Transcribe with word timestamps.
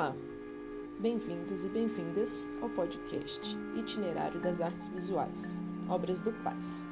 Olá, 0.00 0.16
bem-vindos 0.98 1.62
e 1.62 1.68
bem-vindas 1.68 2.48
ao 2.62 2.70
podcast 2.70 3.54
Itinerário 3.76 4.40
das 4.40 4.58
Artes 4.58 4.86
Visuais, 4.86 5.62
Obras 5.90 6.22
do 6.22 6.32
Paz. 6.42 6.86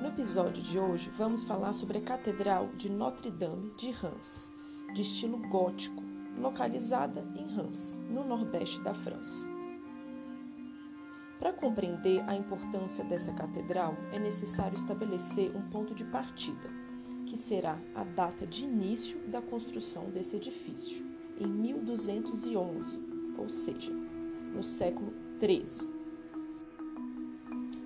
No 0.00 0.06
episódio 0.06 0.62
de 0.62 0.78
hoje, 0.78 1.10
vamos 1.10 1.42
falar 1.42 1.72
sobre 1.72 1.98
a 1.98 2.02
Catedral 2.02 2.68
de 2.76 2.88
Notre-Dame 2.88 3.72
de 3.76 3.90
Reims, 3.90 4.52
de 4.94 5.02
estilo 5.02 5.38
gótico, 5.48 6.04
localizada 6.38 7.26
em 7.34 7.52
Reims, 7.52 7.98
no 8.08 8.22
nordeste 8.22 8.80
da 8.80 8.94
França. 8.94 9.44
Para 11.40 11.52
compreender 11.52 12.22
a 12.28 12.36
importância 12.36 13.04
dessa 13.04 13.32
catedral, 13.32 13.96
é 14.12 14.20
necessário 14.20 14.76
estabelecer 14.76 15.50
um 15.56 15.68
ponto 15.68 15.96
de 15.96 16.04
partida 16.04 16.70
que 17.24 17.36
será 17.36 17.80
a 17.94 18.02
data 18.04 18.46
de 18.46 18.64
início 18.64 19.18
da 19.28 19.42
construção 19.42 20.10
desse 20.10 20.36
edifício, 20.36 21.04
em 21.38 21.46
1211, 21.46 22.98
ou 23.38 23.48
seja, 23.48 23.92
no 24.54 24.62
século 24.62 25.12
XIII. 25.40 25.88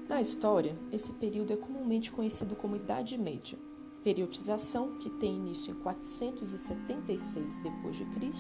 Na 0.09 0.21
história, 0.21 0.77
esse 0.91 1.13
período 1.13 1.53
é 1.53 1.57
comumente 1.57 2.11
conhecido 2.11 2.57
como 2.57 2.75
Idade 2.77 3.17
Média, 3.19 3.59
periodização 4.03 4.99
que 4.99 5.11
tem 5.11 5.37
início 5.37 5.73
em 5.73 5.77
476 5.81 7.59
d.C., 7.59 8.31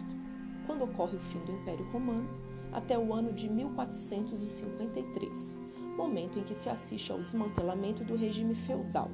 quando 0.67 0.83
ocorre 0.84 1.17
o 1.17 1.20
fim 1.20 1.39
do 1.41 1.53
Império 1.53 1.84
Romano, 1.91 2.28
até 2.73 2.98
o 2.98 3.15
ano 3.15 3.33
de 3.33 3.48
1453, 3.48 5.59
momento 5.97 6.39
em 6.39 6.45
que 6.45 6.55
se 6.55 6.69
assiste 6.69 7.11
ao 7.11 7.20
desmantelamento 7.20 8.05
do 8.05 8.15
regime 8.15 8.55
feudal 8.55 9.11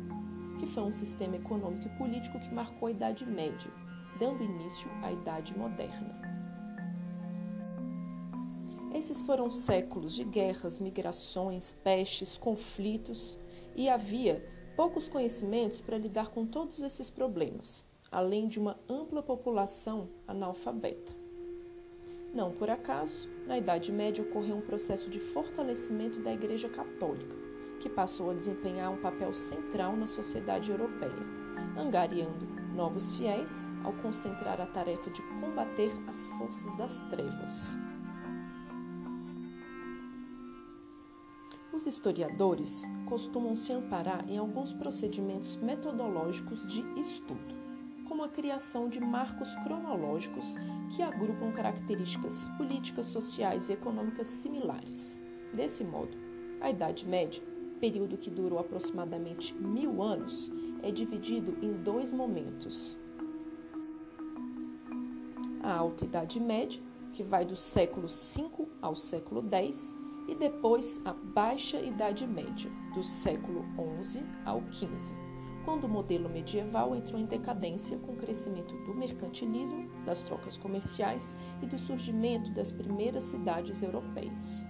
que 0.65 0.71
foi 0.71 0.83
um 0.83 0.93
sistema 0.93 1.37
econômico 1.37 1.87
e 1.87 1.99
político 1.99 2.41
que 2.41 2.53
marcou 2.53 2.89
a 2.89 2.91
Idade 2.91 3.27
Média, 3.27 3.71
dando 4.19 4.43
início 4.43 4.91
à 5.03 5.13
Idade 5.13 5.57
Moderna. 5.57 6.15
Esses 8.95 9.21
foram 9.21 9.51
séculos 9.51 10.15
de 10.15 10.25
guerras, 10.25 10.81
migrações, 10.81 11.73
pestes, 11.85 12.39
conflitos 12.39 13.39
e 13.77 13.91
havia 13.91 14.43
poucos 14.75 15.07
conhecimentos 15.07 15.83
para 15.83 15.99
lidar 15.99 16.31
com 16.31 16.47
todos 16.47 16.81
esses 16.81 17.11
problemas, 17.11 17.85
além 18.11 18.49
de 18.49 18.59
uma 18.59 18.79
ampla 18.89 19.23
população 19.23 20.09
analfabeta. 20.27 21.13
Não 22.33 22.53
por 22.53 22.71
acaso, 22.71 23.29
na 23.47 23.59
Idade 23.59 23.93
Média 23.93 24.25
ocorreu 24.25 24.57
um 24.57 24.63
processo 24.63 25.11
de 25.11 25.21
fortalecimento 25.21 26.21
da 26.21 26.33
Igreja 26.33 26.69
Católica, 26.69 27.37
que 27.85 27.91
passou 27.91 28.31
a 28.31 28.35
desempenhar 28.35 28.91
um 28.91 28.97
papel 28.97 29.31
central 29.35 29.95
na 29.95 30.07
sociedade 30.07 30.71
europeia, 30.71 31.13
angariando 31.77 32.47
novos 32.75 33.13
fiéis 33.13 33.69
ao 33.85 33.93
concentrar 33.93 34.59
a 34.59 34.65
tarefa 34.65 35.11
de 35.11 35.21
combater 35.39 35.93
as 36.09 36.27
forças 36.29 36.75
das 36.79 36.99
trevas. 37.11 37.77
Os 41.75 41.87
historiadores 41.87 42.85
costumam 43.05 43.55
se 43.55 43.71
amparar 43.75 44.27
em 44.31 44.39
alguns 44.39 44.73
procedimentos 44.73 45.57
metodológicos 45.57 46.67
de 46.67 46.81
estudo, 46.99 47.55
como 48.09 48.25
a 48.25 48.31
criação 48.31 48.89
de 48.89 48.99
marcos 48.99 49.55
cronológicos 49.57 50.57
que 50.97 51.03
agrupam 51.03 51.53
características 51.53 52.49
políticas, 52.57 53.05
sociais 53.05 53.69
e 53.69 53.75
econômicas 53.75 54.29
similares. 54.29 55.21
Desse 55.53 55.85
modo, 55.85 56.17
a 56.63 56.71
Idade 56.71 57.07
Média 57.07 57.54
período 57.85 58.17
que 58.17 58.31
durou 58.31 58.59
aproximadamente 58.59 59.55
mil 59.55 60.03
anos, 60.03 60.51
é 60.83 60.91
dividido 60.91 61.55
em 61.61 61.75
dois 61.75 62.11
momentos. 62.11 62.99
A 65.63 65.75
Alta 65.75 66.07
Idade 66.07 66.41
Média, 66.41 66.83
que 67.13 67.23
vai 67.23 67.45
do 67.45 67.55
século 67.55 68.09
V 68.09 68.67
ao 68.81 68.97
século 68.97 69.45
X, 69.53 69.95
e 70.27 70.35
depois 70.35 71.03
a 71.05 71.13
Baixa 71.13 71.79
Idade 71.79 72.27
Média, 72.27 72.73
do 72.95 73.03
século 73.03 73.63
XI 74.03 74.25
ao 74.47 74.63
XV, 74.73 75.15
quando 75.67 75.85
o 75.85 75.89
modelo 75.89 76.31
medieval 76.31 76.97
entrou 76.97 77.21
em 77.21 77.27
decadência 77.27 77.99
com 77.99 78.13
o 78.13 78.17
crescimento 78.17 78.75
do 78.87 78.95
mercantilismo, 78.95 79.91
das 80.07 80.23
trocas 80.23 80.57
comerciais 80.57 81.37
e 81.61 81.67
do 81.67 81.79
surgimento 81.79 82.51
das 82.51 82.73
primeiras 82.73 83.25
cidades 83.25 83.83
europeias. 83.83 84.67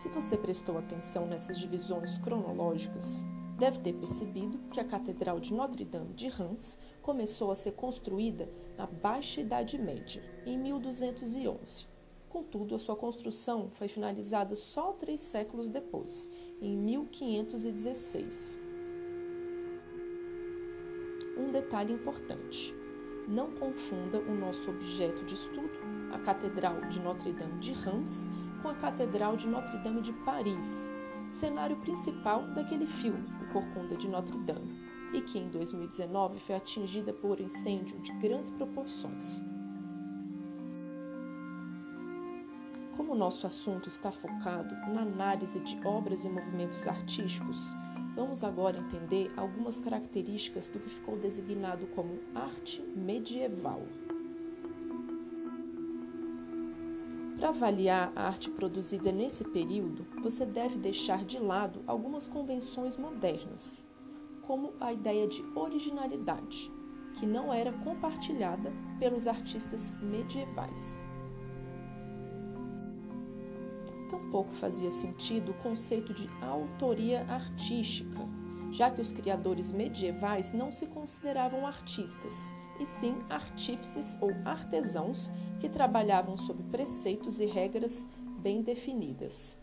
Se 0.00 0.08
você 0.08 0.34
prestou 0.34 0.78
atenção 0.78 1.26
nessas 1.26 1.58
divisões 1.58 2.16
cronológicas, 2.16 3.22
deve 3.58 3.80
ter 3.80 3.92
percebido 3.92 4.56
que 4.70 4.80
a 4.80 4.84
Catedral 4.84 5.38
de 5.38 5.52
Notre-Dame 5.52 6.14
de 6.14 6.26
Reims 6.26 6.78
começou 7.02 7.50
a 7.50 7.54
ser 7.54 7.72
construída 7.72 8.48
na 8.78 8.86
Baixa 8.86 9.42
Idade 9.42 9.76
Média, 9.76 10.22
em 10.46 10.56
1211. 10.56 11.86
Contudo, 12.30 12.74
a 12.74 12.78
sua 12.78 12.96
construção 12.96 13.68
foi 13.72 13.88
finalizada 13.88 14.54
só 14.54 14.92
três 14.94 15.20
séculos 15.20 15.68
depois, 15.68 16.30
em 16.62 16.74
1516. 16.78 18.58
Um 21.36 21.52
detalhe 21.52 21.92
importante: 21.92 22.74
não 23.28 23.50
confunda 23.50 24.18
o 24.18 24.34
nosso 24.34 24.70
objeto 24.70 25.26
de 25.26 25.34
estudo, 25.34 25.78
a 26.10 26.18
Catedral 26.20 26.86
de 26.88 27.00
Notre-Dame 27.00 27.58
de 27.58 27.74
Reims, 27.74 28.30
com 28.62 28.68
a 28.68 28.74
Catedral 28.74 29.36
de 29.36 29.48
Notre-Dame 29.48 30.00
de 30.00 30.12
Paris, 30.12 30.90
cenário 31.30 31.76
principal 31.76 32.46
daquele 32.48 32.86
filme, 32.86 33.26
O 33.42 33.52
Corcunda 33.52 33.96
de 33.96 34.08
Notre-Dame, 34.08 34.78
e 35.12 35.20
que 35.20 35.38
em 35.38 35.48
2019 35.48 36.38
foi 36.38 36.54
atingida 36.54 37.12
por 37.12 37.40
incêndio 37.40 37.98
de 38.00 38.12
grandes 38.12 38.50
proporções. 38.50 39.42
Como 42.96 43.12
o 43.12 43.16
nosso 43.16 43.46
assunto 43.46 43.88
está 43.88 44.10
focado 44.10 44.74
na 44.92 45.02
análise 45.02 45.58
de 45.60 45.80
obras 45.86 46.24
e 46.24 46.28
movimentos 46.28 46.86
artísticos, 46.86 47.74
vamos 48.14 48.44
agora 48.44 48.78
entender 48.78 49.32
algumas 49.36 49.80
características 49.80 50.68
do 50.68 50.78
que 50.78 50.90
ficou 50.90 51.16
designado 51.16 51.86
como 51.88 52.18
arte 52.34 52.82
medieval. 52.94 53.82
Para 57.40 57.48
avaliar 57.48 58.12
a 58.14 58.26
arte 58.26 58.50
produzida 58.50 59.10
nesse 59.10 59.44
período, 59.44 60.06
você 60.20 60.44
deve 60.44 60.76
deixar 60.76 61.24
de 61.24 61.38
lado 61.38 61.82
algumas 61.86 62.28
convenções 62.28 62.98
modernas, 62.98 63.88
como 64.42 64.74
a 64.78 64.92
ideia 64.92 65.26
de 65.26 65.42
originalidade, 65.54 66.70
que 67.14 67.24
não 67.24 67.50
era 67.50 67.72
compartilhada 67.72 68.70
pelos 68.98 69.26
artistas 69.26 69.96
medievais. 70.02 71.02
Tampouco 74.10 74.52
fazia 74.52 74.90
sentido 74.90 75.52
o 75.52 75.62
conceito 75.62 76.12
de 76.12 76.28
autoria 76.42 77.22
artística, 77.22 78.18
já 78.70 78.90
que 78.90 79.00
os 79.00 79.12
criadores 79.12 79.72
medievais 79.72 80.52
não 80.52 80.70
se 80.70 80.86
consideravam 80.86 81.66
artistas, 81.66 82.54
e 82.78 82.86
sim 82.86 83.14
artífices 83.28 84.16
ou 84.20 84.30
artesãos 84.44 85.30
que 85.60 85.68
trabalhavam 85.68 86.36
sob 86.36 86.62
preceitos 86.64 87.40
e 87.40 87.44
regras 87.44 88.06
bem 88.38 88.62
definidas. 88.62 89.58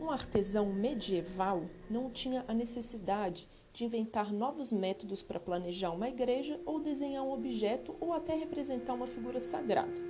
Um 0.00 0.10
artesão 0.10 0.72
medieval 0.72 1.62
não 1.88 2.10
tinha 2.10 2.44
a 2.48 2.52
necessidade 2.52 3.48
de 3.72 3.84
inventar 3.84 4.32
novos 4.32 4.72
métodos 4.72 5.22
para 5.22 5.40
planejar 5.40 5.90
uma 5.90 6.08
igreja 6.08 6.60
ou 6.66 6.80
desenhar 6.80 7.22
um 7.24 7.32
objeto 7.32 7.94
ou 8.00 8.12
até 8.12 8.34
representar 8.34 8.94
uma 8.94 9.06
figura 9.06 9.40
sagrada. 9.40 10.02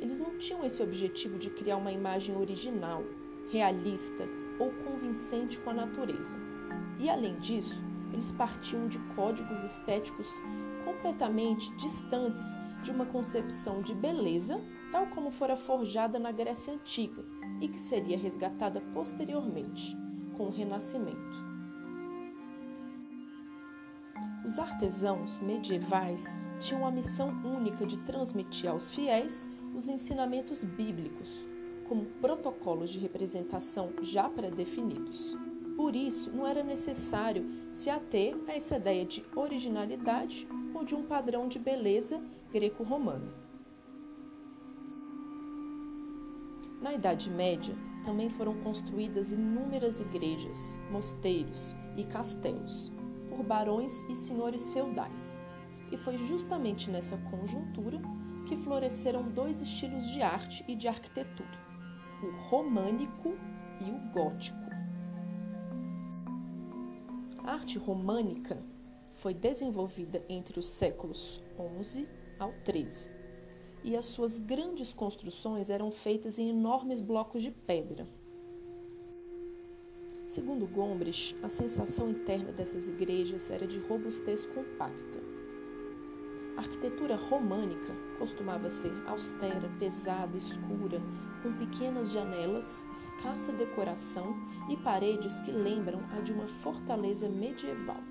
Eles 0.00 0.20
não 0.20 0.38
tinham 0.38 0.64
esse 0.64 0.82
objetivo 0.82 1.38
de 1.38 1.50
criar 1.50 1.76
uma 1.76 1.92
imagem 1.92 2.36
original, 2.36 3.02
realista 3.50 4.28
ou 4.58 4.70
convincente 4.84 5.58
com 5.60 5.70
a 5.70 5.74
natureza. 5.74 6.36
E 6.98 7.08
além 7.08 7.38
disso, 7.38 7.84
eles 8.12 8.32
partiam 8.32 8.88
de 8.88 8.98
códigos 9.14 9.62
estéticos 9.62 10.42
completamente 10.84 11.74
distantes 11.76 12.58
de 12.82 12.90
uma 12.90 13.06
concepção 13.06 13.82
de 13.82 13.94
beleza, 13.94 14.60
tal 14.90 15.06
como 15.08 15.30
fora 15.30 15.56
forjada 15.56 16.18
na 16.18 16.32
Grécia 16.32 16.72
Antiga 16.72 17.24
e 17.60 17.68
que 17.68 17.78
seria 17.78 18.16
resgatada 18.16 18.80
posteriormente, 18.94 19.96
com 20.36 20.46
o 20.46 20.50
Renascimento. 20.50 21.48
Os 24.44 24.58
artesãos 24.58 25.40
medievais 25.40 26.38
tinham 26.58 26.86
a 26.86 26.90
missão 26.90 27.28
única 27.44 27.84
de 27.84 27.98
transmitir 27.98 28.70
aos 28.70 28.90
fiéis 28.90 29.48
os 29.74 29.88
ensinamentos 29.88 30.64
bíblicos, 30.64 31.48
como 31.88 32.04
protocolos 32.20 32.90
de 32.90 32.98
representação 32.98 33.92
já 34.02 34.28
pré-definidos. 34.28 35.36
Por 35.76 35.96
isso, 35.96 36.30
não 36.30 36.46
era 36.46 36.62
necessário 36.62 37.48
se 37.72 37.88
ater 37.88 38.36
a 38.46 38.52
essa 38.52 38.76
ideia 38.76 39.04
de 39.04 39.24
originalidade 39.34 40.46
ou 40.74 40.84
de 40.84 40.94
um 40.94 41.04
padrão 41.04 41.48
de 41.48 41.58
beleza 41.58 42.20
greco-romano. 42.52 43.32
Na 46.80 46.92
Idade 46.92 47.30
Média, 47.30 47.74
também 48.04 48.28
foram 48.28 48.54
construídas 48.60 49.32
inúmeras 49.32 50.00
igrejas, 50.00 50.80
mosteiros 50.90 51.76
e 51.96 52.04
castelos, 52.04 52.92
por 53.28 53.42
barões 53.42 54.04
e 54.08 54.14
senhores 54.14 54.70
feudais. 54.70 55.40
E 55.90 55.96
foi 55.96 56.18
justamente 56.18 56.90
nessa 56.90 57.16
conjuntura 57.30 58.00
que 58.46 58.56
floresceram 58.56 59.28
dois 59.30 59.60
estilos 59.60 60.08
de 60.10 60.22
arte 60.22 60.64
e 60.68 60.74
de 60.74 60.88
arquitetura: 60.88 61.67
o 62.22 62.30
românico 62.48 63.36
e 63.80 63.90
o 63.90 64.12
gótico. 64.12 64.58
A 67.38 67.52
arte 67.52 67.78
românica 67.78 68.62
foi 69.14 69.34
desenvolvida 69.34 70.24
entre 70.28 70.58
os 70.58 70.68
séculos 70.68 71.42
XI 71.82 72.08
ao 72.38 72.52
XIII 72.64 73.10
e 73.82 73.96
as 73.96 74.04
suas 74.06 74.38
grandes 74.38 74.92
construções 74.92 75.70
eram 75.70 75.90
feitas 75.90 76.38
em 76.38 76.50
enormes 76.50 77.00
blocos 77.00 77.42
de 77.42 77.50
pedra. 77.50 78.06
Segundo 80.26 80.66
Gombrich, 80.66 81.34
a 81.42 81.48
sensação 81.48 82.10
interna 82.10 82.52
dessas 82.52 82.88
igrejas 82.88 83.50
era 83.50 83.66
de 83.66 83.78
robustez 83.78 84.44
compacta. 84.44 85.18
A 86.56 86.60
arquitetura 86.60 87.16
românica 87.16 87.94
costumava 88.18 88.68
ser 88.68 88.92
austera, 89.06 89.70
pesada, 89.78 90.36
escura, 90.36 91.00
com 91.42 91.52
pequenas 91.52 92.12
janelas, 92.12 92.86
escassa 92.92 93.52
decoração 93.52 94.36
e 94.68 94.76
paredes 94.76 95.40
que 95.40 95.50
lembram 95.50 96.00
a 96.12 96.20
de 96.20 96.32
uma 96.32 96.46
fortaleza 96.46 97.28
medieval. 97.28 98.02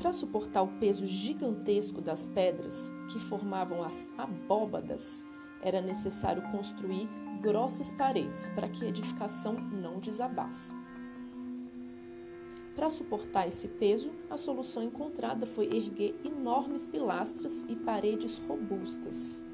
Para 0.00 0.12
suportar 0.12 0.62
o 0.62 0.78
peso 0.78 1.06
gigantesco 1.06 2.00
das 2.00 2.26
pedras 2.26 2.92
que 3.10 3.20
formavam 3.20 3.84
as 3.84 4.10
abóbadas, 4.18 5.24
era 5.62 5.80
necessário 5.80 6.42
construir 6.50 7.08
grossas 7.40 7.90
paredes 7.90 8.48
para 8.48 8.68
que 8.68 8.84
a 8.84 8.88
edificação 8.88 9.54
não 9.54 10.00
desabasse. 10.00 10.74
Para 12.74 12.90
suportar 12.90 13.46
esse 13.46 13.68
peso, 13.68 14.10
a 14.30 14.36
solução 14.36 14.82
encontrada 14.82 15.46
foi 15.46 15.66
erguer 15.66 16.16
enormes 16.24 16.86
pilastras 16.86 17.64
e 17.68 17.76
paredes 17.76 18.38
robustas. 18.38 19.44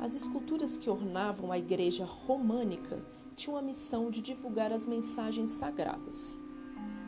As 0.00 0.14
esculturas 0.14 0.78
que 0.78 0.88
ornavam 0.88 1.52
a 1.52 1.58
igreja 1.58 2.06
românica 2.06 3.04
tinham 3.36 3.58
a 3.58 3.62
missão 3.62 4.10
de 4.10 4.22
divulgar 4.22 4.72
as 4.72 4.86
mensagens 4.86 5.50
sagradas. 5.50 6.40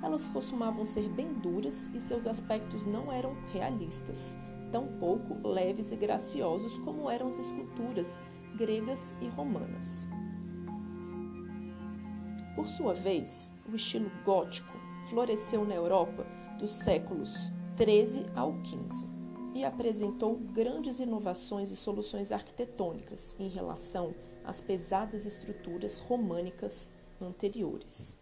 Elas 0.02 0.28
costumavam 0.28 0.84
ser 0.84 1.08
bem 1.08 1.32
duras 1.32 1.90
e 1.94 2.00
seus 2.00 2.26
aspectos 2.26 2.84
não 2.84 3.10
eram 3.10 3.34
realistas, 3.50 4.36
tampouco 4.70 5.48
leves 5.48 5.90
e 5.90 5.96
graciosos 5.96 6.76
como 6.80 7.08
eram 7.08 7.28
as 7.28 7.38
esculturas 7.38 8.22
gregas 8.58 9.16
e 9.22 9.28
romanas. 9.28 10.06
Por 12.54 12.66
sua 12.66 12.92
vez, 12.92 13.54
o 13.72 13.74
estilo 13.74 14.10
gótico 14.22 14.76
floresceu 15.08 15.64
na 15.64 15.74
Europa 15.74 16.26
dos 16.58 16.74
séculos 16.74 17.54
13 17.74 18.26
ao 18.36 18.52
15 18.60 19.21
e 19.54 19.64
apresentou 19.64 20.36
grandes 20.36 21.00
inovações 21.00 21.70
e 21.70 21.76
soluções 21.76 22.32
arquitetônicas 22.32 23.36
em 23.38 23.48
relação 23.48 24.14
às 24.44 24.60
pesadas 24.60 25.26
estruturas 25.26 25.98
românicas 25.98 26.92
anteriores. 27.20 28.16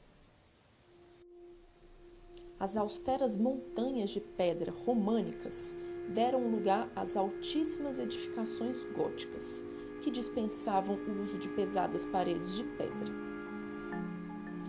As 2.59 2.77
austeras 2.77 3.37
montanhas 3.37 4.11
de 4.11 4.21
pedra 4.21 4.71
românicas 4.85 5.77
deram 6.12 6.50
lugar 6.50 6.91
às 6.94 7.17
altíssimas 7.17 7.99
edificações 7.99 8.83
góticas, 8.94 9.65
que 10.03 10.11
dispensavam 10.11 10.97
o 10.97 11.23
uso 11.23 11.38
de 11.38 11.49
pesadas 11.50 12.05
paredes 12.05 12.56
de 12.56 12.65
pedra. 12.65 13.31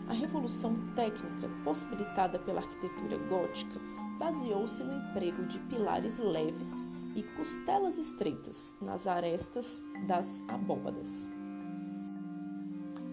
A 0.07 0.13
revolução 0.13 0.75
técnica 0.93 1.49
possibilitada 1.63 2.37
pela 2.39 2.59
arquitetura 2.59 3.17
gótica 3.17 3.79
baseou-se 4.21 4.83
no 4.83 4.93
emprego 4.93 5.43
de 5.47 5.57
pilares 5.61 6.19
leves 6.19 6.87
e 7.15 7.23
costelas 7.23 7.97
estreitas 7.97 8.75
nas 8.79 9.07
arestas 9.07 9.83
das 10.05 10.43
abóbadas. 10.47 11.27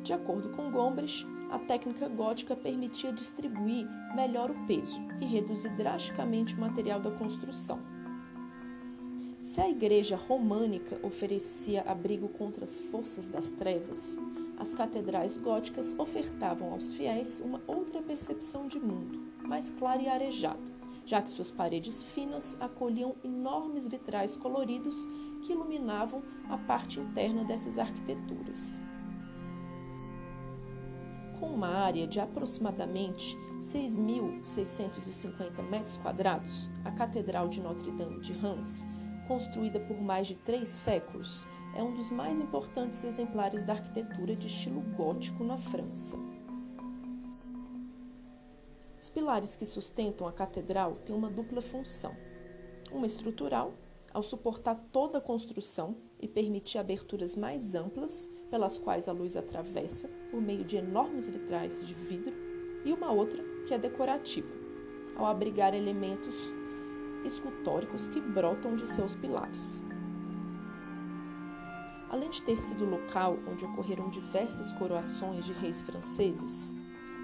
De 0.04 0.12
acordo 0.12 0.50
com 0.50 0.70
Gombrich, 0.70 1.26
a 1.50 1.58
técnica 1.60 2.08
gótica 2.10 2.54
permitia 2.54 3.10
distribuir 3.10 3.88
melhor 4.14 4.50
o 4.50 4.66
peso 4.66 5.00
e 5.18 5.24
reduzir 5.24 5.74
drasticamente 5.76 6.54
o 6.54 6.60
material 6.60 7.00
da 7.00 7.10
construção. 7.10 7.80
Se 9.42 9.62
a 9.62 9.70
igreja 9.70 10.14
românica 10.14 11.00
oferecia 11.02 11.84
abrigo 11.86 12.28
contra 12.28 12.64
as 12.64 12.80
forças 12.80 13.28
das 13.28 13.48
trevas, 13.48 14.18
as 14.58 14.74
catedrais 14.74 15.38
góticas 15.38 15.98
ofertavam 15.98 16.70
aos 16.72 16.92
fiéis 16.92 17.40
uma 17.40 17.62
outra 17.66 18.02
percepção 18.02 18.68
de 18.68 18.78
mundo, 18.78 19.22
mais 19.42 19.70
clara 19.70 20.02
e 20.02 20.08
arejada 20.08 20.67
já 21.08 21.20
que 21.22 21.30
suas 21.30 21.50
paredes 21.50 22.02
finas 22.02 22.58
acolhiam 22.60 23.16
enormes 23.24 23.88
vitrais 23.88 24.36
coloridos 24.36 24.94
que 25.40 25.54
iluminavam 25.54 26.22
a 26.50 26.58
parte 26.58 27.00
interna 27.00 27.44
dessas 27.44 27.78
arquiteturas. 27.78 28.78
Com 31.40 31.54
uma 31.54 31.68
área 31.68 32.06
de 32.06 32.20
aproximadamente 32.20 33.34
6.650 33.58 35.62
metros 35.70 35.96
quadrados, 35.96 36.70
a 36.84 36.90
Catedral 36.90 37.48
de 37.48 37.62
Notre-Dame 37.62 38.20
de 38.20 38.34
Reims, 38.34 38.86
construída 39.26 39.80
por 39.80 39.98
mais 40.02 40.26
de 40.26 40.34
três 40.34 40.68
séculos, 40.68 41.48
é 41.74 41.82
um 41.82 41.94
dos 41.94 42.10
mais 42.10 42.38
importantes 42.38 43.02
exemplares 43.02 43.62
da 43.62 43.72
arquitetura 43.72 44.36
de 44.36 44.46
estilo 44.46 44.82
gótico 44.94 45.42
na 45.42 45.56
França. 45.56 46.18
Os 49.00 49.08
pilares 49.08 49.54
que 49.54 49.64
sustentam 49.64 50.26
a 50.26 50.32
catedral 50.32 50.96
têm 51.04 51.14
uma 51.14 51.30
dupla 51.30 51.60
função. 51.60 52.16
Uma 52.90 53.06
estrutural, 53.06 53.74
ao 54.12 54.22
suportar 54.22 54.74
toda 54.90 55.18
a 55.18 55.20
construção 55.20 55.96
e 56.18 56.26
permitir 56.26 56.78
aberturas 56.78 57.36
mais 57.36 57.74
amplas 57.74 58.28
pelas 58.50 58.76
quais 58.76 59.08
a 59.08 59.12
luz 59.12 59.36
atravessa 59.36 60.08
por 60.30 60.40
meio 60.40 60.64
de 60.64 60.76
enormes 60.76 61.28
vitrais 61.28 61.86
de 61.86 61.94
vidro, 61.94 62.34
e 62.84 62.92
uma 62.92 63.12
outra 63.12 63.42
que 63.66 63.74
é 63.74 63.78
decorativa, 63.78 64.52
ao 65.16 65.26
abrigar 65.26 65.74
elementos 65.74 66.52
escultóricos 67.24 68.08
que 68.08 68.20
brotam 68.20 68.74
de 68.74 68.88
seus 68.88 69.14
pilares. 69.14 69.82
Além 72.08 72.30
de 72.30 72.42
ter 72.42 72.56
sido 72.56 72.84
o 72.84 72.90
local 72.90 73.36
onde 73.46 73.64
ocorreram 73.64 74.08
diversas 74.08 74.72
coroações 74.72 75.44
de 75.44 75.52
reis 75.52 75.82
franceses, 75.82 76.74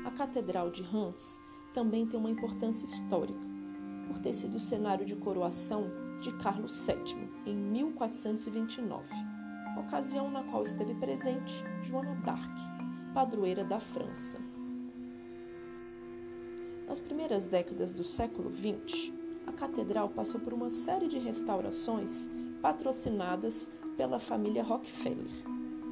a 0.04 0.10
Catedral 0.10 0.70
de 0.70 0.82
Reims 0.82 1.40
também 1.75 2.07
tem 2.07 2.19
uma 2.19 2.31
importância 2.31 2.85
histórica, 2.87 3.47
por 4.07 4.19
ter 4.21 4.33
sido 4.33 4.54
o 4.54 4.61
cenário 4.61 5.04
de 5.04 5.16
coroação 5.16 5.90
de 6.21 6.33
Carlos 6.38 6.87
VII 6.87 7.28
em 7.45 7.54
1429, 7.54 9.04
ocasião 9.78 10.31
na 10.31 10.45
qual 10.45 10.62
esteve 10.62 10.95
presente 10.95 11.64
Joana 11.83 12.14
d'Arc, 12.25 12.52
padroeira 13.12 13.64
da 13.64 13.81
França. 13.81 14.38
Nas 16.87 17.00
primeiras 17.00 17.45
décadas 17.45 17.93
do 17.93 18.04
século 18.04 18.52
XX, 18.54 19.12
a 19.47 19.52
catedral 19.52 20.09
passou 20.09 20.40
por 20.40 20.52
uma 20.52 20.71
série 20.71 21.09
de 21.09 21.19
restaurações 21.19 22.31
patrocinadas 22.62 23.69
pela 23.97 24.19
família 24.19 24.62
Rockefeller. 24.62 25.31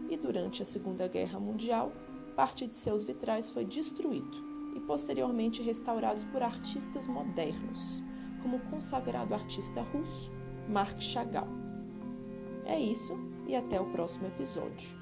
E 0.08 0.16
durante 0.16 0.62
a 0.62 0.64
Segunda 0.64 1.08
Guerra 1.08 1.40
Mundial, 1.40 1.92
parte 2.36 2.66
de 2.66 2.74
seus 2.74 3.02
vitrais 3.02 3.50
foi 3.50 3.64
destruído 3.64 4.51
e 4.74 4.80
posteriormente 4.80 5.62
restaurados 5.62 6.24
por 6.24 6.42
artistas 6.42 7.06
modernos, 7.06 8.02
como 8.42 8.56
o 8.56 8.70
consagrado 8.70 9.34
artista 9.34 9.82
russo 9.82 10.30
Marc 10.68 11.00
Chagall. 11.00 11.48
É 12.64 12.78
isso 12.78 13.12
e 13.46 13.56
até 13.56 13.80
o 13.80 13.90
próximo 13.90 14.26
episódio. 14.26 15.01